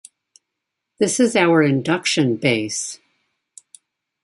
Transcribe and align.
This 0.97 1.19
is 1.19 1.35
our 1.35 1.61
induction 1.61 2.35
base. 2.35 2.97